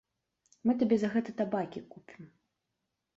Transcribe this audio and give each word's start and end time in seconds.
Мы 0.69 0.75
табе 0.79 0.97
за 1.03 1.09
гэта 1.15 1.35
табакі 1.41 1.83
купім. 1.93 2.21